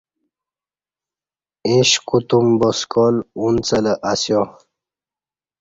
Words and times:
ایش 1.67 1.89
کوتوم 2.07 2.47
با 2.59 2.69
سکال 2.79 3.15
اونڅلہ 3.39 3.93
اسیا 4.11 4.41